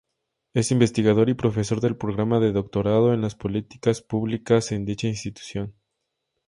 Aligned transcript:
Es 0.55 0.71
investigador 0.71 1.29
y 1.29 1.35
profesor 1.35 1.79
del 1.79 1.95
Programa 1.95 2.39
de 2.39 2.51
Doctorado 2.51 3.13
en 3.13 3.21
Políticas 3.37 4.01
Públicas 4.01 4.71
en 4.71 4.83
dicha 4.83 5.05
institución. 5.07 5.75